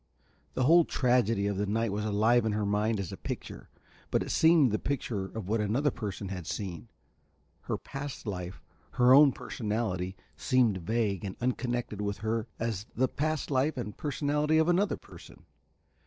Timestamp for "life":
8.25-8.63, 13.51-13.77